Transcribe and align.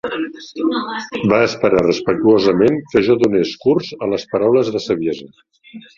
Va 1.33 1.41
esperar 1.49 1.83
respectuosament 1.83 2.79
que 2.95 3.03
jo 3.09 3.19
donés 3.25 3.53
curs 3.67 3.93
a 4.07 4.11
les 4.15 4.29
paraules 4.33 4.73
de 4.77 4.83
saviesa. 4.87 5.29